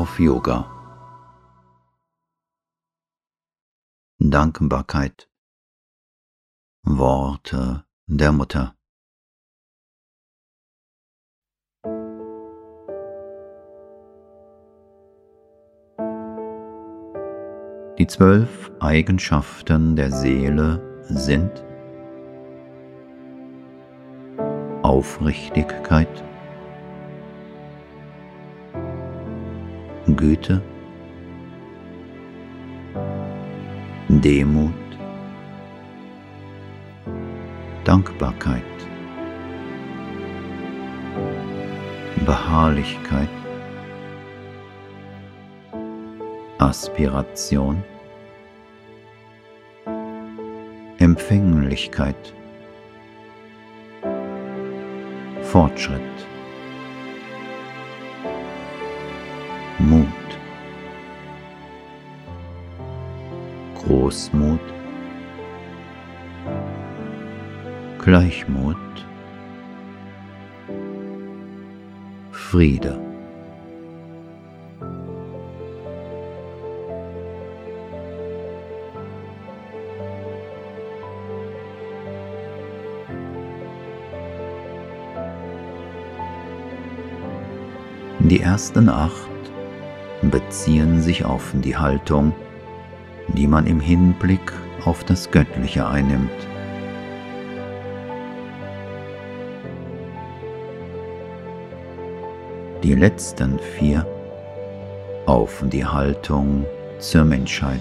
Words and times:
auf 0.00 0.18
Yoga. 0.18 0.64
Dankbarkeit. 4.18 5.28
Worte 6.82 7.84
der 8.06 8.32
Mutter. 8.32 8.74
Die 17.98 18.06
zwölf 18.06 18.70
Eigenschaften 18.80 19.96
der 19.96 20.10
Seele 20.10 21.04
sind 21.10 21.62
Aufrichtigkeit, 24.82 26.24
Güte, 30.20 30.60
Demut, 34.08 34.74
Dankbarkeit, 37.84 38.62
Beharrlichkeit, 42.26 43.30
Aspiration, 46.58 47.82
Empfänglichkeit, 50.98 52.34
Fortschritt, 55.44 56.29
Mut, 59.88 60.06
Großmut, 63.74 64.60
Gleichmut, 67.98 68.76
Friede. 72.30 73.00
Die 88.20 88.40
ersten 88.40 88.88
acht 88.88 89.29
beziehen 90.30 91.00
sich 91.00 91.24
auf 91.24 91.52
die 91.54 91.76
Haltung, 91.76 92.32
die 93.28 93.46
man 93.46 93.66
im 93.66 93.80
Hinblick 93.80 94.52
auf 94.84 95.04
das 95.04 95.30
Göttliche 95.30 95.86
einnimmt. 95.86 96.30
Die 102.82 102.94
letzten 102.94 103.58
vier 103.58 104.06
auf 105.26 105.62
die 105.70 105.84
Haltung 105.84 106.64
zur 106.98 107.24
Menschheit. 107.24 107.80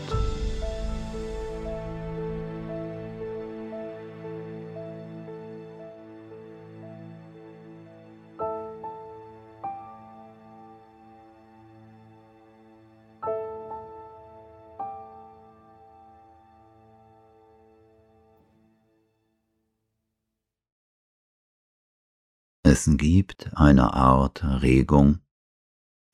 Es 22.79 22.89
gibt 22.95 23.57
eine 23.57 23.93
Art 23.93 24.41
Regung, 24.41 25.19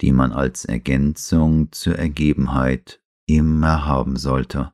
die 0.02 0.12
man 0.12 0.32
als 0.32 0.66
Ergänzung 0.66 1.72
zur 1.72 1.96
Ergebenheit 2.00 3.04
immer 3.28 3.86
haben 3.86 4.18
sollte. 4.18 4.74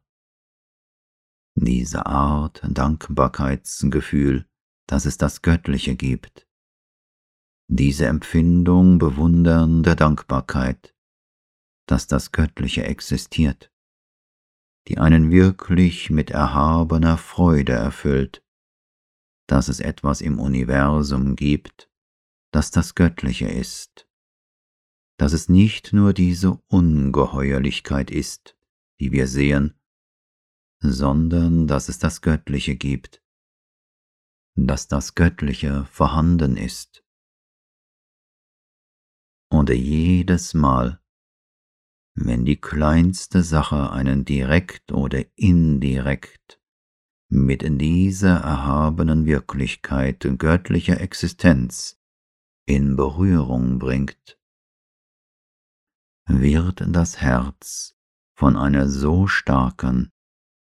Diese 1.55 2.05
Art 2.05 2.61
Dankbarkeitsgefühl, 2.63 4.47
dass 4.87 5.05
es 5.05 5.17
das 5.17 5.41
Göttliche 5.41 5.97
gibt. 5.97 6.47
Diese 7.67 8.05
Empfindung 8.05 8.97
bewundernder 8.97 9.97
Dankbarkeit, 9.97 10.95
dass 11.87 12.07
das 12.07 12.31
Göttliche 12.31 12.85
existiert, 12.85 13.69
die 14.87 14.97
einen 14.97 15.29
wirklich 15.29 16.09
mit 16.09 16.31
erhabener 16.31 17.17
Freude 17.17 17.73
erfüllt, 17.73 18.40
dass 19.51 19.67
es 19.67 19.81
etwas 19.81 20.21
im 20.21 20.39
Universum 20.39 21.35
gibt, 21.35 21.91
das 22.53 22.71
das 22.71 22.95
Göttliche 22.95 23.49
ist, 23.49 24.07
dass 25.17 25.33
es 25.33 25.49
nicht 25.49 25.91
nur 25.91 26.13
diese 26.13 26.53
Ungeheuerlichkeit 26.67 28.11
ist, 28.11 28.57
die 29.01 29.11
wir 29.11 29.27
sehen, 29.27 29.77
sondern 30.79 31.67
dass 31.67 31.89
es 31.89 31.99
das 31.99 32.21
Göttliche 32.21 32.77
gibt, 32.77 33.21
dass 34.55 34.87
das 34.87 35.15
Göttliche 35.15 35.83
vorhanden 35.83 36.55
ist. 36.55 37.03
Und 39.49 39.69
jedes 39.69 40.53
Mal, 40.53 41.01
wenn 42.15 42.45
die 42.45 42.61
kleinste 42.61 43.43
Sache 43.43 43.91
einen 43.91 44.23
direkt 44.23 44.93
oder 44.93 45.25
indirekt 45.35 46.60
mit 47.33 47.63
dieser 47.79 48.41
erhabenen 48.41 49.25
Wirklichkeit 49.25 50.27
göttlicher 50.37 50.99
Existenz 50.99 51.97
in 52.65 52.97
Berührung 52.97 53.79
bringt, 53.79 54.37
wird 56.27 56.83
das 56.89 57.21
Herz 57.21 57.95
von 58.37 58.57
einer 58.57 58.89
so 58.89 59.27
starken, 59.27 60.11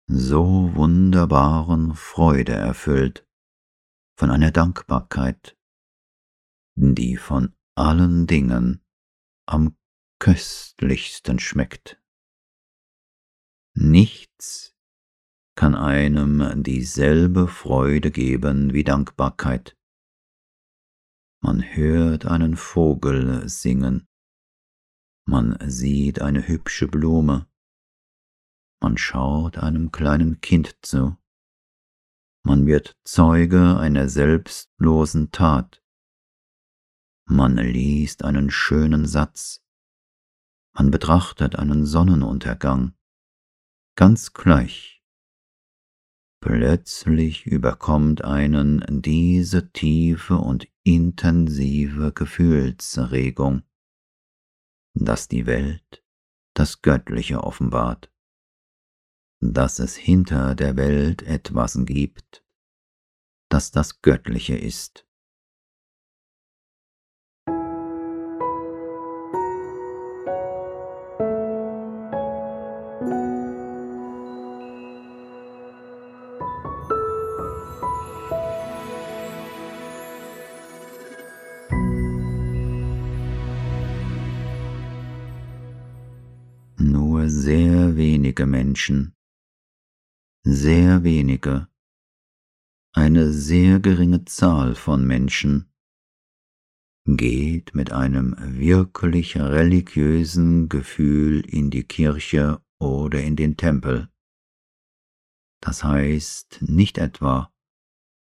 so 0.06 0.74
wunderbaren 0.74 1.94
Freude 1.94 2.52
erfüllt, 2.52 3.28
von 4.18 4.30
einer 4.30 4.50
Dankbarkeit, 4.50 5.58
die 6.74 7.18
von 7.18 7.54
allen 7.74 8.26
Dingen 8.26 8.82
am 9.46 9.76
köstlichsten 10.18 11.38
schmeckt. 11.38 12.00
Nichts 13.74 14.75
kann 15.56 15.74
einem 15.74 16.62
dieselbe 16.62 17.48
Freude 17.48 18.10
geben 18.10 18.74
wie 18.74 18.84
Dankbarkeit. 18.84 19.76
Man 21.42 21.62
hört 21.62 22.26
einen 22.26 22.56
Vogel 22.56 23.48
singen, 23.48 24.06
man 25.26 25.56
sieht 25.68 26.20
eine 26.20 26.46
hübsche 26.46 26.88
Blume, 26.88 27.48
man 28.80 28.98
schaut 28.98 29.58
einem 29.58 29.90
kleinen 29.90 30.40
Kind 30.40 30.76
zu, 30.82 31.16
man 32.44 32.66
wird 32.66 32.96
Zeuge 33.04 33.78
einer 33.78 34.08
selbstlosen 34.08 35.30
Tat, 35.30 35.82
man 37.24 37.56
liest 37.56 38.24
einen 38.24 38.50
schönen 38.50 39.06
Satz, 39.06 39.64
man 40.74 40.90
betrachtet 40.90 41.56
einen 41.56 41.86
Sonnenuntergang, 41.86 42.94
ganz 43.96 44.32
gleich, 44.32 44.95
Plötzlich 46.46 47.44
überkommt 47.44 48.22
einen 48.22 48.84
diese 49.02 49.72
tiefe 49.72 50.36
und 50.36 50.68
intensive 50.84 52.12
Gefühlsregung, 52.12 53.64
dass 54.94 55.26
die 55.26 55.46
Welt 55.46 56.04
das 56.54 56.82
Göttliche 56.82 57.42
offenbart, 57.42 58.12
dass 59.40 59.80
es 59.80 59.96
hinter 59.96 60.54
der 60.54 60.76
Welt 60.76 61.22
etwas 61.22 61.80
gibt, 61.84 62.44
das 63.48 63.72
das 63.72 64.00
Göttliche 64.00 64.56
ist. 64.56 65.05
Wenige 88.36 88.46
Menschen, 88.46 89.16
sehr 90.44 91.02
wenige, 91.04 91.68
eine 92.92 93.32
sehr 93.32 93.80
geringe 93.80 94.26
Zahl 94.26 94.74
von 94.74 95.06
Menschen. 95.06 95.72
Geht 97.06 97.74
mit 97.74 97.92
einem 97.92 98.36
wirklich 98.38 99.36
religiösen 99.36 100.68
Gefühl 100.68 101.46
in 101.46 101.70
die 101.70 101.84
Kirche 101.84 102.60
oder 102.78 103.22
in 103.22 103.36
den 103.36 103.56
Tempel. 103.56 104.10
Das 105.62 105.82
heißt 105.82 106.60
nicht 106.60 106.98
etwa, 106.98 107.50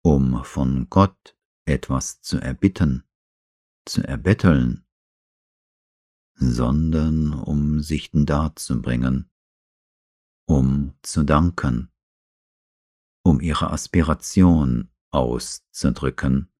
um 0.02 0.46
von 0.46 0.88
Gott 0.90 1.38
etwas 1.68 2.22
zu 2.22 2.38
erbitten, 2.38 3.04
zu 3.86 4.02
erbetteln, 4.02 4.86
sondern 6.36 7.34
um 7.34 7.82
sich 7.82 8.12
darzubringen, 8.14 9.30
um 10.48 10.94
zu 11.02 11.24
danken, 11.24 11.92
um 13.24 13.40
ihre 13.42 13.72
Aspiration 13.72 14.90
auszudrücken, 15.12 16.52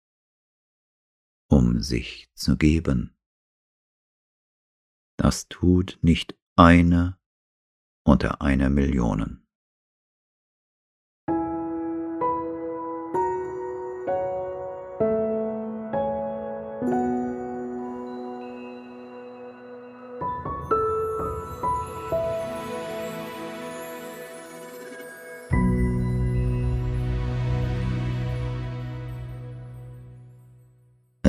um 1.50 1.82
sich 1.82 2.30
zu 2.34 2.58
geben. 2.58 3.16
Das 5.18 5.48
tut 5.48 6.00
nicht 6.02 6.38
eine 6.56 7.18
unter 8.04 8.42
einer 8.42 8.70
Million. 8.70 9.45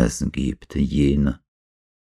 Es 0.06 0.24
gibt 0.30 0.76
jene, 0.76 1.42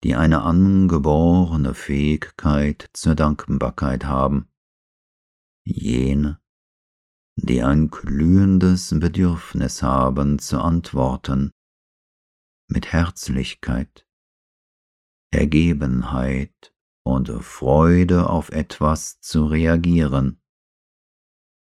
die 0.04 0.14
eine 0.14 0.44
angeborene 0.44 1.74
Fähigkeit 1.74 2.88
zur 2.94 3.16
Dankbarkeit 3.16 4.06
haben, 4.06 4.48
jene, 5.66 6.40
die 7.36 7.64
ein 7.64 7.90
glühendes 7.90 8.92
Bedürfnis 8.92 9.82
haben 9.82 10.38
zu 10.38 10.62
antworten, 10.62 11.50
mit 12.68 12.94
Herzlichkeit, 12.94 14.06
Ergebenheit 15.32 16.76
und 17.04 17.30
Freude 17.44 18.30
auf 18.30 18.52
etwas 18.52 19.20
zu 19.20 19.48
reagieren, 19.48 20.40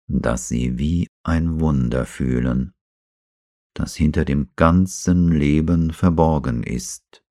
das 0.06 0.46
sie 0.46 0.78
wie 0.78 1.08
ein 1.24 1.58
Wunder 1.58 2.06
fühlen 2.06 2.74
das 3.74 3.94
hinter 3.96 4.24
dem 4.24 4.50
ganzen 4.56 5.28
Leben 5.32 5.92
verborgen 5.92 6.62
ist, 6.62 7.24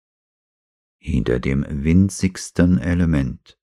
hinter 1.00 1.40
dem 1.40 1.66
winzigsten 1.68 2.78
Element, 2.78 3.60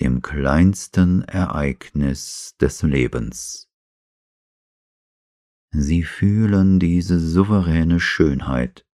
dem 0.00 0.22
kleinsten 0.22 1.22
Ereignis 1.22 2.56
des 2.60 2.82
Lebens. 2.82 3.68
Sie 5.70 6.02
fühlen 6.02 6.78
diese 6.78 7.20
souveräne 7.20 8.00
Schönheit 8.00 8.86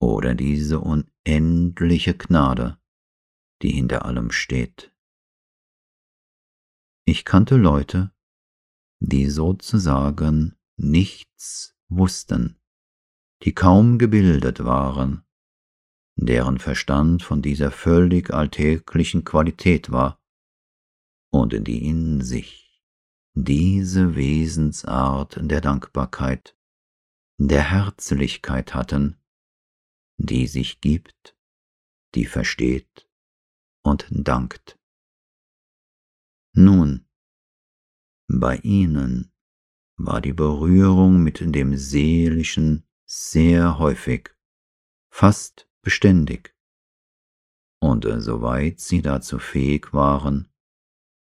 oder 0.00 0.34
diese 0.34 0.80
unendliche 0.80 2.16
Gnade, 2.16 2.78
die 3.62 3.70
hinter 3.70 4.04
allem 4.04 4.30
steht. 4.30 4.92
Ich 7.04 7.24
kannte 7.24 7.56
Leute, 7.56 8.12
die 9.00 9.28
sozusagen 9.30 10.56
nichts 10.76 11.75
wussten, 11.88 12.58
die 13.42 13.54
kaum 13.54 13.98
gebildet 13.98 14.64
waren, 14.64 15.24
deren 16.16 16.58
Verstand 16.58 17.22
von 17.22 17.42
dieser 17.42 17.70
völlig 17.70 18.32
alltäglichen 18.32 19.24
Qualität 19.24 19.90
war 19.90 20.20
und 21.30 21.66
die 21.66 21.86
in 21.86 22.22
sich 22.22 22.82
diese 23.34 24.16
Wesensart 24.16 25.38
der 25.42 25.60
Dankbarkeit, 25.60 26.56
der 27.38 27.70
Herzlichkeit 27.70 28.74
hatten, 28.74 29.20
die 30.16 30.46
sich 30.46 30.80
gibt, 30.80 31.36
die 32.14 32.24
versteht 32.24 33.10
und 33.82 34.06
dankt. 34.10 34.78
Nun, 36.54 37.06
bei 38.26 38.56
ihnen 38.56 39.35
war 39.96 40.20
die 40.20 40.32
Berührung 40.32 41.22
mit 41.22 41.40
dem 41.40 41.76
Seelischen 41.76 42.86
sehr 43.06 43.78
häufig, 43.78 44.34
fast 45.10 45.68
beständig. 45.82 46.54
Und 47.80 48.06
soweit 48.18 48.80
sie 48.80 49.02
dazu 49.02 49.38
fähig 49.38 49.92
waren, 49.92 50.48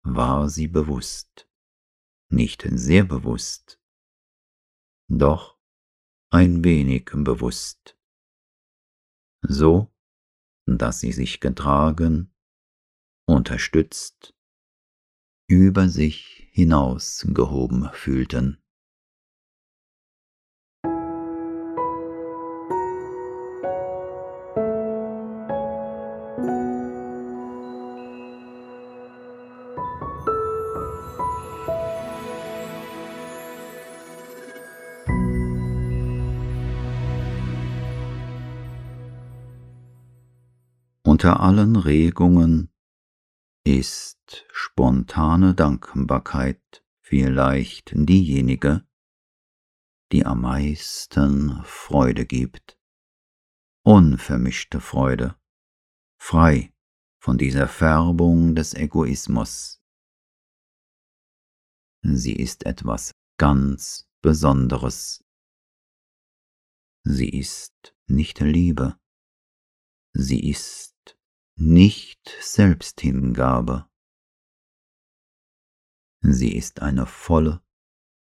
war 0.03 0.49
sie 0.49 0.67
bewusst, 0.67 1.47
nicht 2.29 2.67
sehr 2.71 3.03
bewusst, 3.03 3.79
doch 5.07 5.57
ein 6.29 6.63
wenig 6.63 7.09
bewusst, 7.13 7.97
so 9.41 9.91
dass 10.65 10.99
sie 10.99 11.11
sich 11.11 11.39
getragen, 11.39 12.33
unterstützt, 13.25 14.33
über 15.47 15.89
sich 15.89 16.49
hinaus 16.51 17.25
gehoben 17.29 17.89
fühlten. 17.93 18.60
Unter 41.21 41.39
allen 41.39 41.75
Regungen 41.75 42.73
ist 43.63 44.43
spontane 44.51 45.53
Dankbarkeit 45.53 46.83
vielleicht 46.99 47.91
diejenige, 47.93 48.83
die 50.11 50.25
am 50.25 50.41
meisten 50.41 51.63
Freude 51.63 52.25
gibt, 52.25 52.79
unvermischte 53.85 54.81
Freude, 54.81 55.39
frei 56.19 56.73
von 57.19 57.37
dieser 57.37 57.67
Färbung 57.67 58.55
des 58.55 58.73
Egoismus. 58.73 59.79
Sie 62.01 62.33
ist 62.33 62.65
etwas 62.65 63.11
ganz 63.37 64.09
Besonderes. 64.23 65.23
Sie 67.03 67.29
ist 67.29 67.95
nicht 68.07 68.39
Liebe, 68.39 68.99
sie 70.13 70.49
ist 70.49 70.90
nicht 71.61 72.35
Selbsthingabe. 72.41 73.87
Sie 76.21 76.55
ist 76.55 76.81
eine 76.81 77.05
volle, 77.05 77.61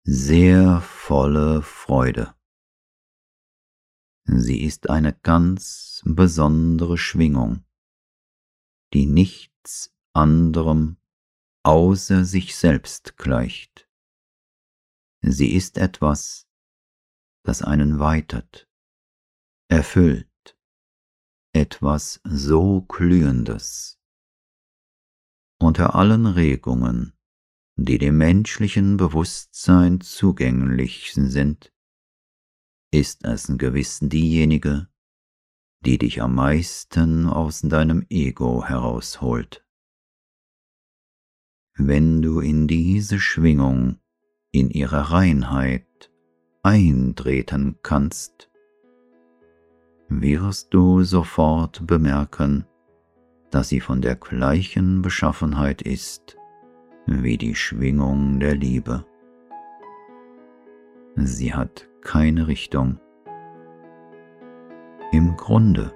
sehr 0.03 0.81
volle 0.81 1.61
Freude. 1.61 2.35
Sie 4.25 4.61
ist 4.61 4.89
eine 4.89 5.13
ganz 5.13 6.01
besondere 6.05 6.97
Schwingung, 6.97 7.65
die 8.93 9.05
nichts 9.05 9.93
anderem 10.13 10.97
außer 11.63 12.25
sich 12.25 12.57
selbst 12.57 13.15
gleicht. 13.15 13.89
Sie 15.21 15.53
ist 15.53 15.77
etwas, 15.77 16.45
das 17.43 17.61
einen 17.61 17.99
weitet, 17.99 18.67
erfüllt, 19.69 20.32
etwas 21.53 22.19
so 22.23 22.81
Glühendes. 22.81 23.99
Unter 25.59 25.95
allen 25.95 26.25
Regungen, 26.25 27.13
die 27.75 27.99
dem 27.99 28.17
menschlichen 28.17 28.97
Bewusstsein 28.97 30.01
zugänglich 30.01 31.13
sind, 31.13 31.71
ist 32.91 33.23
es 33.23 33.47
gewiss 33.57 33.99
diejenige, 34.01 34.87
die 35.85 35.99
dich 35.99 36.21
am 36.21 36.35
meisten 36.35 37.27
aus 37.27 37.61
deinem 37.61 38.05
Ego 38.09 38.65
herausholt. 38.65 39.65
Wenn 41.75 42.21
du 42.21 42.39
in 42.39 42.67
diese 42.67 43.19
Schwingung, 43.19 43.99
in 44.51 44.69
ihre 44.69 45.11
Reinheit 45.11 46.11
eintreten 46.63 47.79
kannst, 47.83 48.49
wirst 50.21 50.73
du 50.73 51.03
sofort 51.03 51.85
bemerken, 51.87 52.65
dass 53.51 53.69
sie 53.69 53.79
von 53.79 54.01
der 54.01 54.15
gleichen 54.15 55.01
Beschaffenheit 55.01 55.81
ist 55.81 56.37
wie 57.05 57.37
die 57.37 57.55
Schwingung 57.55 58.39
der 58.39 58.55
Liebe. 58.55 59.05
Sie 61.15 61.53
hat 61.53 61.87
keine 62.01 62.47
Richtung. 62.47 62.99
Im 65.11 65.35
Grunde 65.37 65.93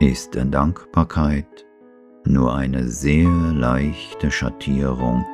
ist 0.00 0.34
Dankbarkeit 0.34 1.66
nur 2.24 2.54
eine 2.54 2.88
sehr 2.88 3.28
leichte 3.28 4.30
Schattierung 4.30 5.24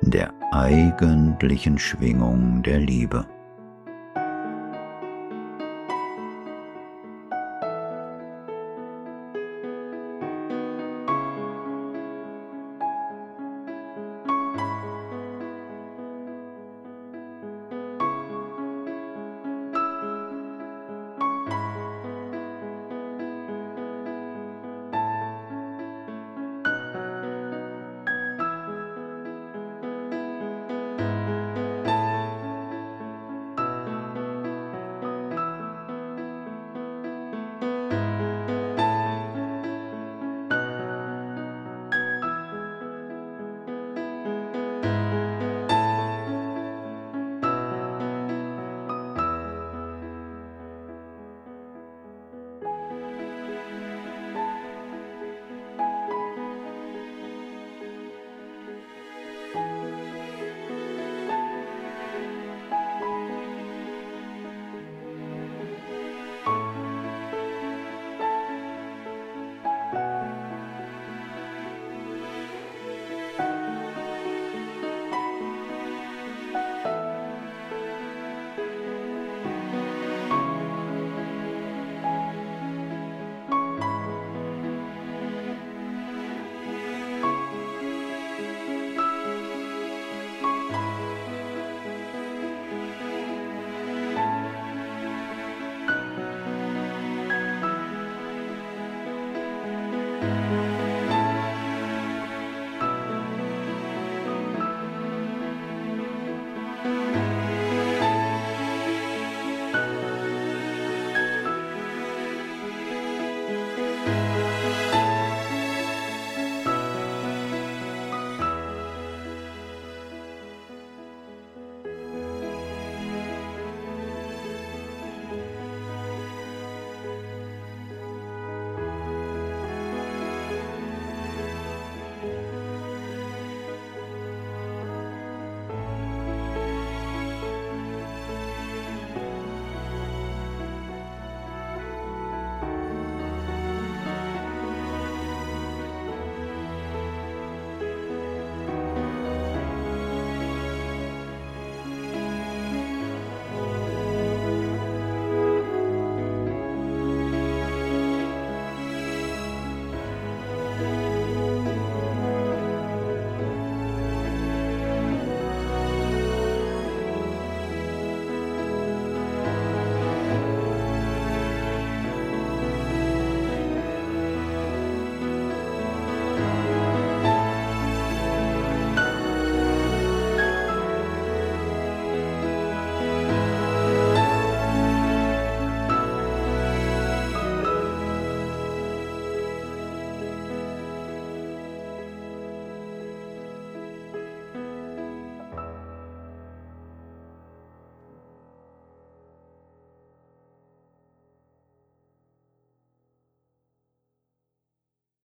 der 0.00 0.32
eigentlichen 0.52 1.78
Schwingung 1.78 2.62
der 2.62 2.80
Liebe. 2.80 3.26